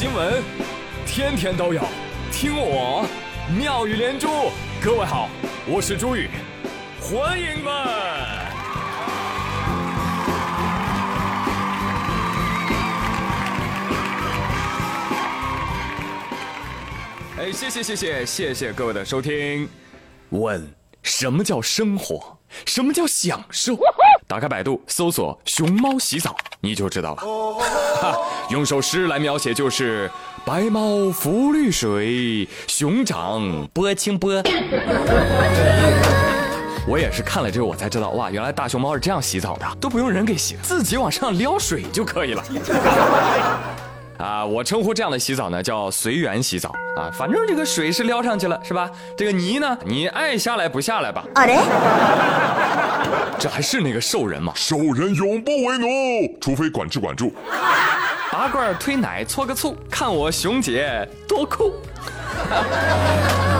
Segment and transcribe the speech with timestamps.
[0.00, 0.42] 新闻，
[1.04, 1.82] 天天都有，
[2.32, 3.06] 听我
[3.54, 4.28] 妙语连珠。
[4.82, 5.28] 各位好，
[5.66, 6.30] 我是朱宇，
[6.98, 7.70] 欢迎们。
[17.36, 19.68] 哎，谢谢谢谢谢谢各位的收听。
[20.30, 20.66] 问：
[21.02, 22.38] 什么叫生活？
[22.64, 23.76] 什么叫享受？
[24.26, 27.22] 打开百度，搜索“熊猫洗澡”，你就知道了。
[28.00, 28.16] 哈，
[28.50, 30.10] 用首诗来描写就是
[30.44, 34.42] ：“白猫浮绿水，熊掌拨清波。”
[36.88, 42.42] 我也是看了之后，我才知道，哇，原来大熊猫是这样洗澡的，都不用人给洗，自己往上撩水就可以了。
[44.20, 48.90] 啊，我称呼这样的洗澡呢叫随缘洗澡啊，反正这个水是撩上去了，是吧？
[49.16, 51.24] 这个泥呢，你爱下来不下来吧？
[51.34, 51.58] 啊嘞，
[53.40, 54.52] 这还是那个兽人吗？
[54.54, 55.86] 兽人永不为奴，
[56.40, 57.32] 除非管制管住。
[58.30, 61.72] 拔罐推奶搓个醋，看我熊姐多酷。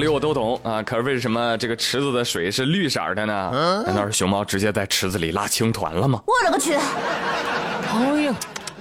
[0.00, 3.82] 理我都懂啊，可是为什么这个池子的水是绿色的呢？
[3.86, 6.22] 难道是熊猫直接在池子里拉青团了吗？
[6.26, 6.74] 我勒个去！
[6.74, 8.34] 哎呀，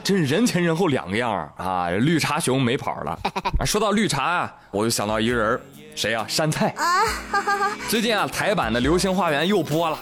[0.03, 1.90] 真是人前人后两个样啊！
[1.90, 3.17] 绿茶熊没跑了。
[3.66, 5.59] 说到绿茶啊，我就想到一个人，
[5.95, 6.25] 谁呀？
[6.28, 7.03] 山菜啊！
[7.90, 9.97] 最近啊，台版的《流星花园》又播了。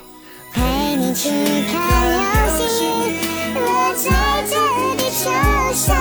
[0.53, 1.29] 陪你去
[1.71, 2.19] 看流
[2.67, 4.55] 星落在这
[4.97, 5.29] 地球
[5.73, 5.95] 上，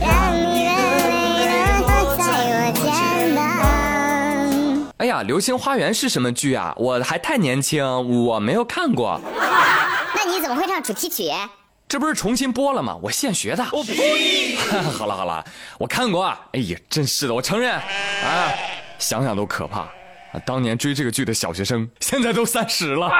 [0.00, 0.33] 让
[5.14, 6.74] 呀，《流星花园》是什么剧啊？
[6.76, 7.84] 我还太年轻，
[8.26, 9.20] 我没有看过。
[10.16, 11.30] 那你怎么会唱主题曲？
[11.86, 12.98] 这不是重新播了吗？
[13.00, 13.64] 我现学的。
[13.70, 14.56] 我呸！
[14.98, 15.44] 好了好了，
[15.78, 16.26] 我看过。
[16.52, 17.74] 哎呀，真是的，我承认。
[17.74, 17.82] 啊，
[18.98, 19.86] 想想都可怕。
[20.44, 23.08] 当年追这个剧的小学生，现在都三十了。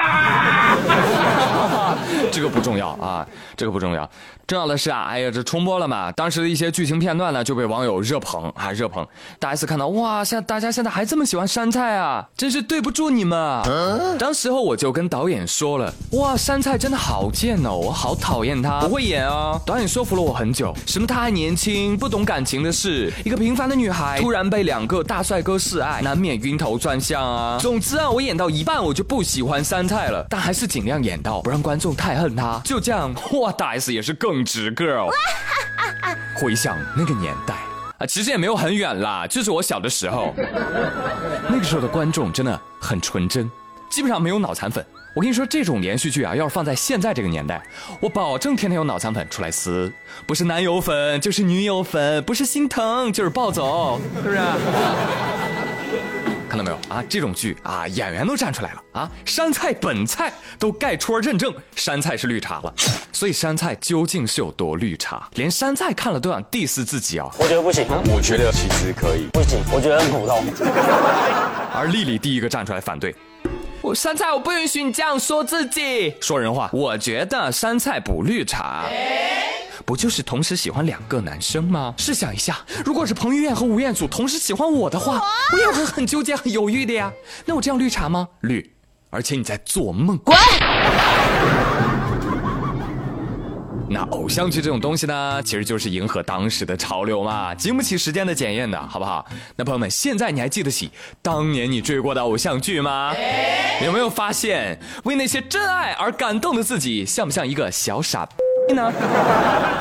[2.32, 4.08] 这个不重要啊，这个不重要。
[4.46, 9.06] 重要的是啊，哎呀，这重播了嘛，当时的一些剧情片段呢，就被网友热捧啊，热捧。
[9.38, 13.38] 大 S 看到哇，现大家现在还这么喜欢山菜啊，真是对不住你们。
[14.18, 19.58] 当时候我就跟导演说了，哇，山菜真的好贱哦，我好讨厌他，不会演啊。
[19.64, 27.56] 导演说服了我很久，什么他还年轻，不懂感情的事，一个平凡的女孩突然被两个大帅哥示爱，难免晕头转向啊。
[27.58, 32.60] 总之啊，我演到一半我就不喜欢山菜了，但还是尽量演到不让观众太恨他。
[32.64, 34.44] 就这样，哇，大 S 也是更。
[34.44, 35.08] 直 girl，
[36.36, 37.54] 回想那个年代
[37.98, 40.34] 啊，其实也没有很远啦，就是我小的时候，
[41.48, 43.50] 那个时候的观众真的很纯真，
[43.90, 44.84] 基本上没有脑残粉。
[45.16, 47.62] 我跟你说，这种连续剧啊，要是放在现在这个年代，
[48.00, 49.90] 我保证天天有脑残粉出来撕，
[50.26, 54.38] 不是男友粉就是女友粉，不是心疼就是暴走，是不是？
[56.54, 57.02] 看到没有啊？
[57.08, 59.10] 这种剧啊，演员都站出来了啊！
[59.24, 62.72] 山菜本菜都盖戳认证，山菜是绿茶了。
[63.12, 65.28] 所以山菜究竟是有多绿茶？
[65.34, 67.28] 连山菜看了都想 diss 自己啊！
[67.40, 70.44] 我觉得不行，我觉得其实可以，不行，我觉得很普通。
[71.74, 73.12] 而丽丽第一个站出来反对，
[73.82, 76.70] 我山菜我不允许你这样说自己，说人话。
[76.72, 78.84] 我觉得山菜不绿茶。
[79.84, 81.94] 不就是同时喜欢两个男生吗？
[81.98, 85.20] 试想一下，如果是彭于晏和吴彦祖同时喜欢我的话，
[85.52, 87.12] 我也会很纠结、很犹豫的呀。
[87.44, 88.26] 那我这样绿茶吗？
[88.40, 88.72] 绿，
[89.10, 90.16] 而且你在做梦。
[90.18, 90.36] 滚！
[93.86, 99.24] 那偶像剧这种东西呢，其实就是迎合当时的潮流嘛，经不起时间的检验的，好不好？
[99.54, 100.90] 那朋友们，现在你还记得起
[101.20, 103.14] 当年你追过的偶像剧吗？
[103.84, 108.26] 有没有发现，为那些真爱而感动的自己，像不像一个小傻？
[108.72, 108.92] 呢？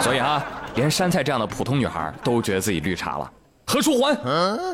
[0.02, 0.44] 所以啊，
[0.76, 3.32] 连山菜这样的普通女孩都觉得自己绿茶了。
[3.66, 4.18] 何书桓，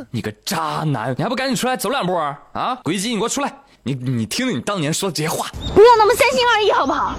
[0.09, 2.77] 你个渣男，你还不赶紧出来走两步啊？
[2.83, 3.53] 鬼姬，你给我出来！
[3.83, 7.15] 你你听听你当年说的这些话，不要那么三心二意好不好？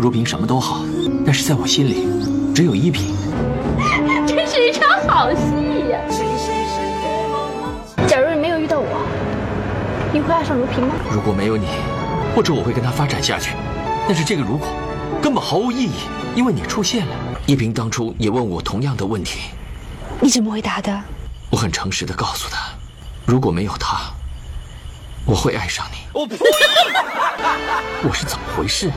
[0.00, 0.82] 如萍什么都好，
[1.24, 2.06] 但是在我心里
[2.54, 3.16] 只有依萍。
[4.26, 5.98] 真是一场好戏呀！
[8.06, 8.86] 假如你没有遇到我，
[10.12, 10.94] 你会爱上如萍吗？
[11.10, 11.66] 如果没有你，
[12.36, 13.56] 或者我会跟他发展下去。
[14.06, 14.68] 但是这个如果
[15.24, 15.94] 根本毫无意义。
[16.36, 17.16] 因为你出现了，
[17.46, 19.40] 依萍当初也问我同样的问题，
[20.20, 21.02] 你怎么回答的？
[21.48, 22.74] 我很诚实的告诉他，
[23.24, 24.12] 如果没有他，
[25.24, 25.96] 我会爱上你。
[26.12, 26.36] 我呸！
[28.02, 28.90] 我是怎么回事？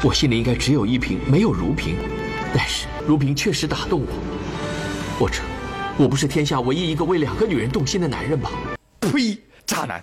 [0.00, 1.96] 我心里应该只有依萍，没有如萍，
[2.54, 5.18] 但是如萍确实打动我。
[5.18, 5.42] 或者，
[5.96, 8.48] 我不是天下唯一一个为两个女人动心的男人吧？
[9.00, 9.36] 呸！
[9.66, 10.00] 渣男！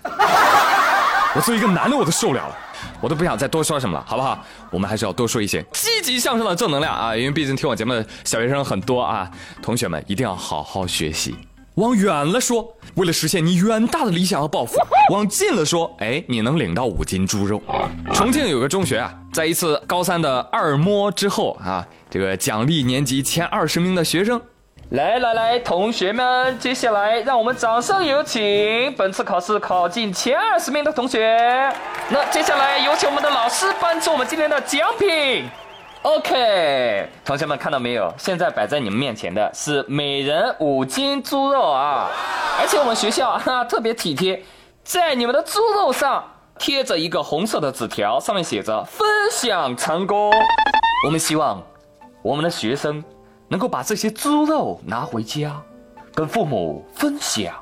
[1.34, 2.58] 我作为一个男的，我都受不了了。
[3.02, 4.44] 我都不想再多说什么了，好不好？
[4.72, 7.16] 我们还是要多说一些积极向上的正能量啊！
[7.16, 9.30] 因为毕竟听我节目的小学生很多啊，
[9.62, 11.36] 同学们一定要好好学习。
[11.76, 14.76] 往远了说，为了实现你远大的理想和抱负；
[15.14, 17.62] 往近了说，哎，你能领到五斤猪肉。
[18.14, 24.42] 重庆有个中学啊，在一次高三的二摸之后啊，这个奖励年级前二十名的学生。
[24.92, 31.72] 来来来，同学们，接下来让我们掌声有请本次考试考进前二十名的同学。
[32.10, 35.48] 那接下来有请我们的老师颁出我们今天的奖品。
[36.02, 38.12] OK，同学们看到没有？
[38.18, 42.10] 现在摆在你们面前的是每人五斤猪肉啊！
[42.60, 44.42] 而且我们学校哈特别体贴，
[44.84, 46.24] 在你们的猪肉上
[46.58, 50.34] 贴着一个红色的纸条，上面写着“分享成功”。
[51.06, 51.62] 我们希望
[52.24, 53.04] 我们的学生。
[53.50, 55.60] 能够把这些猪肉拿回家，
[56.14, 57.54] 跟父母分享，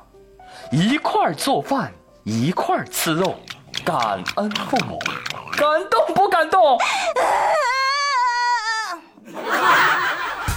[0.70, 1.92] 一块儿做饭，
[2.24, 3.36] 一块儿吃肉，
[3.86, 5.00] 感恩父母，
[5.58, 6.78] 感动不感动？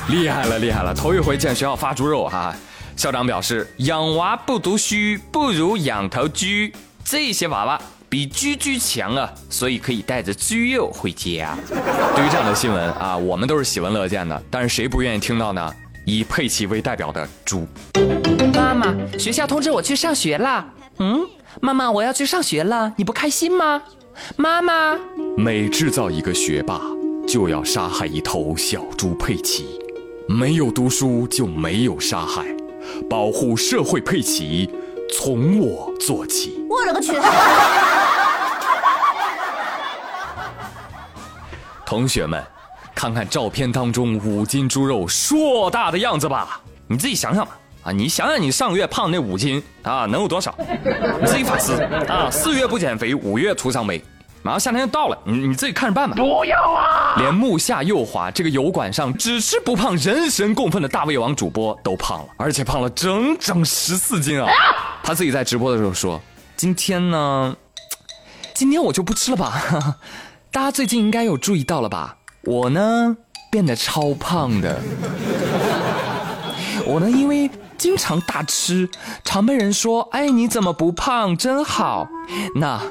[0.09, 0.93] 厉害了，厉害了！
[0.93, 2.53] 头一回见学校发猪肉哈。
[2.97, 4.97] 校长表示，养娃不读书，
[5.31, 6.45] 不如养头猪。
[7.05, 7.81] 这些娃娃。
[8.11, 11.57] 比居居强啊，所以可以带着猪肉回家。
[12.17, 14.43] 对于这样的新闻啊，我们都是喜闻乐见的。
[14.51, 15.73] 但是谁不愿意听到呢？
[16.05, 17.65] 以佩奇为代表的猪。
[18.53, 20.67] 妈妈，学校通知我去上学了。
[20.99, 21.21] 嗯，
[21.61, 23.81] 妈妈，我要去上学了，你不开心吗？
[24.37, 24.99] 妈妈，
[25.37, 26.81] 每制造一个学霸，
[27.29, 29.79] 就要杀害一头小猪佩奇。
[30.27, 32.45] 没有读书就没有杀害，
[33.09, 34.69] 保护社会佩奇，
[35.15, 36.67] 从我做起。
[36.69, 37.13] 我勒个去！
[41.91, 42.41] 同学们，
[42.95, 47.59] 看看照片当中五斤猪肉硕大的样子吧，你自己想想吧。
[47.83, 50.55] 啊，你想想你上个月胖那五斤啊，能有多少？
[51.21, 52.31] 你自己反思啊。
[52.31, 54.01] 四月不减肥，五月徒伤悲。
[54.43, 56.15] 马上夏天就到了，你你自己看着办吧。
[56.15, 57.17] 不要啊！
[57.17, 64.49] 连木下右滑这个油管上只吃不胖、人神共愤的大胃王主播都胖了，而且胖了整整十四斤啊！
[65.03, 66.23] 他自己在直播的时候说
[66.57, 67.57] ：“今天呢，
[68.55, 69.99] 今天我就不吃了吧。”
[70.53, 72.17] 大家最近应该有注意到了吧？
[72.43, 73.17] 我呢
[73.53, 74.81] 变得超胖的。
[76.85, 77.49] 我呢因为
[77.79, 78.89] 经常大吃，
[79.25, 81.37] 常被人说：“哎，你怎么不胖？
[81.37, 82.09] 真好。”
[82.57, 82.83] 那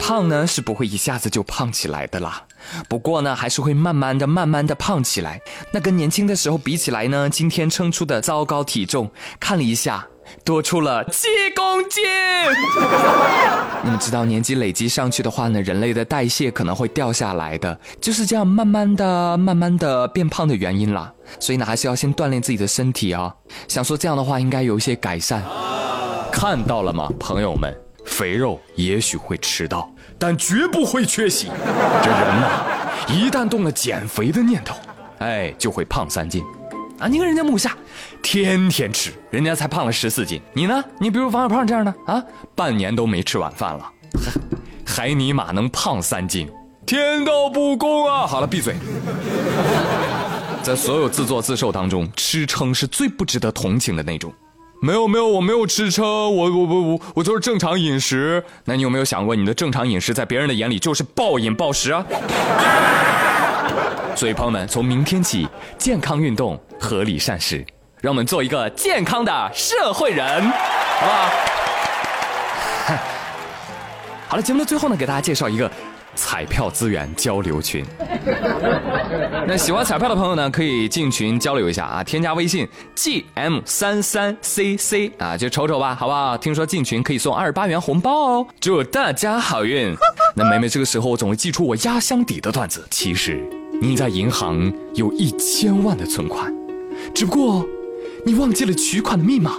[0.00, 2.42] 胖呢是不会一下子就胖起来的啦。
[2.88, 5.40] 不过呢还是会慢慢的、慢慢的胖起来。
[5.72, 9.08] 那跟年轻的时候比起来呢，今天称出的糟糕体重，
[9.38, 10.04] 看了一下。
[10.44, 12.02] 多出了七公斤。
[13.82, 21.12] 你们知道，年纪累积上去的话呢，人类的代谢可能会掉下来的，就是这样慢慢的、慢慢的变胖的原因啦。
[21.38, 23.34] 所以呢，还是要先锻炼自己的身体啊。
[23.68, 25.42] 想说这样的话，应该有一些改善。
[26.32, 27.74] 看到了吗，朋友们？
[28.04, 31.46] 肥肉也许会吃到，但绝不会缺席。
[32.02, 32.60] 这人呐，
[33.08, 34.76] 一旦动了减肥的念头，
[35.20, 36.44] 哎，就会胖三斤。
[37.04, 37.76] 啊，你看人家木下，
[38.22, 40.40] 天天吃，人家才胖了十四斤。
[40.54, 40.82] 你呢？
[40.98, 42.24] 你比如王小胖这样的啊，
[42.54, 43.92] 半年都没吃晚饭了，
[44.86, 46.48] 还尼玛能胖三斤，
[46.86, 48.26] 天道不公啊！
[48.26, 48.74] 好了，闭嘴。
[50.62, 54.32] 在所有自作自受当中，吃撑是最不值得同情的那种。
[54.80, 58.42] 没有没有，我没有吃撑，我我我我我就是正常饮食。
[58.64, 62.02] 那你有没有想过，你的正常饮食在别人的眼里就是暴饮暴食啊？
[64.14, 67.64] 所以，朋友们，从明天起，健康运动，合理膳食，
[68.00, 71.30] 让我们做一个健康的社会人，好不好？
[74.28, 75.70] 好了，节目的最后呢，给大家介绍一个
[76.14, 77.84] 彩票资源交流群。
[79.46, 86.36] 那喜欢彩票的朋友呢，可以进群交流一下啊，添加微信 gm 三三 cc 啊，就瞅瞅吧，好不好？
[86.38, 89.94] 听说进群可以送二十八元红包哦，祝大家好运。
[90.34, 93.44] 那每每这个时候，我总会寄出我压箱底的段子，其实。
[93.84, 96.50] 你在银行有一千万的存款，
[97.14, 97.68] 只不过
[98.24, 99.58] 你忘记了取款的密码，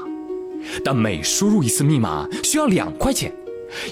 [0.83, 3.31] 但每输入一次密码需要两块钱，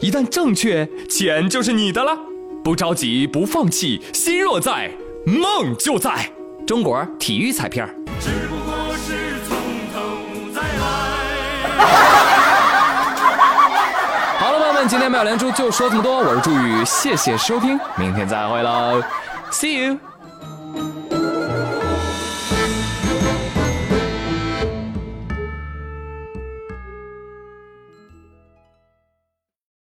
[0.01, 2.17] 一旦正确，钱就是你的了。
[2.63, 4.89] 不着急，不放弃，心若在，
[5.23, 6.27] 梦就在。
[6.65, 7.87] 中国体育彩票。
[8.19, 9.55] 只不过是从
[9.93, 9.99] 头
[10.51, 11.77] 再来。
[14.39, 18.99] 好了，朋友们，今天妙连珠就说这么多，我是朱宇，谢谢收听，明天再会喽
[19.51, 19.99] ，See you。